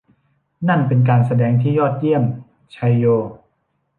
[0.67, 2.23] นั่นเป็นการแสดงที่ยอดเยี่ยม!
[2.73, 3.05] ไชโย!